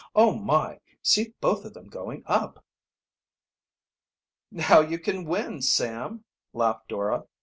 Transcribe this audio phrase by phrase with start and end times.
[0.15, 0.79] "Oh, my!
[1.03, 2.65] See both of them going up!"
[4.49, 7.27] "Now you can win, Sam!" laughed Dora.